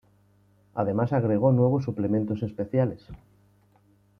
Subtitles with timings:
[0.73, 3.05] Además agregó nuevos suplementos especiales.